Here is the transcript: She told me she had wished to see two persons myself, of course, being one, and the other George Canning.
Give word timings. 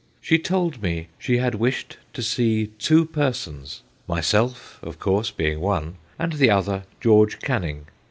She 0.19 0.39
told 0.39 0.81
me 0.81 1.09
she 1.19 1.37
had 1.37 1.53
wished 1.53 1.97
to 2.13 2.23
see 2.23 2.71
two 2.79 3.05
persons 3.05 3.83
myself, 4.07 4.79
of 4.81 4.97
course, 4.97 5.29
being 5.29 5.59
one, 5.59 5.97
and 6.17 6.33
the 6.33 6.49
other 6.49 6.85
George 6.99 7.37
Canning. 7.37 7.85